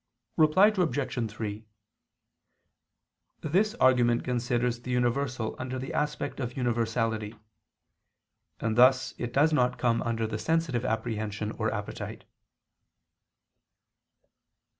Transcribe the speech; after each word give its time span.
Reply 0.35 0.73
Obj. 0.75 1.31
3: 1.31 1.63
This 3.41 3.75
argument 3.75 4.23
considers 4.23 4.81
the 4.81 4.89
universal 4.89 5.55
under 5.59 5.77
the 5.77 5.93
aspect 5.93 6.39
of 6.39 6.57
universality: 6.57 7.35
and 8.59 8.75
thus 8.75 9.13
it 9.19 9.31
does 9.31 9.53
not 9.53 9.77
come 9.77 10.01
under 10.01 10.25
the 10.25 10.39
sensitive 10.39 10.85
apprehension 10.85 11.51
or 11.51 11.71
appetite. 11.71 12.25